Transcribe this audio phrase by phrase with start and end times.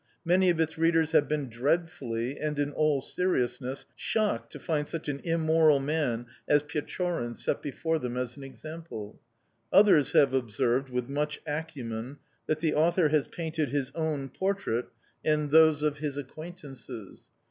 [0.25, 5.07] Many of its readers have been dreadfully, and in all seriousness, shocked to find such
[5.09, 9.19] an immoral man as Pechorin set before them as an example.
[9.71, 12.17] Others have observed, with much acumen,
[12.47, 14.87] that the author has painted his own portrait
[15.23, 17.29] and those of his acquaintances!...